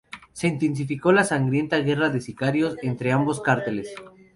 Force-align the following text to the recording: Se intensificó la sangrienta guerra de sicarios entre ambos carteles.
Se 0.33 0.47
intensificó 0.47 1.11
la 1.11 1.23
sangrienta 1.23 1.77
guerra 1.77 2.09
de 2.09 2.21
sicarios 2.21 2.75
entre 2.81 3.11
ambos 3.11 3.39
carteles. 3.39 3.93